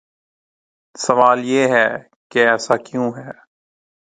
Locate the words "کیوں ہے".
2.77-3.31